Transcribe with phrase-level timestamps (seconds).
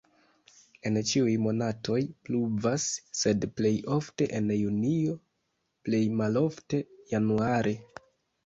[0.89, 1.97] En ĉiuj monatoj
[2.29, 2.87] pluvas,
[3.19, 5.15] sed plej ofte en junio,
[5.89, 6.81] plej malofte
[7.15, 7.77] januare.